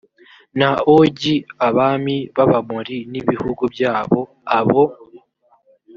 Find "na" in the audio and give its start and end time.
0.59-0.69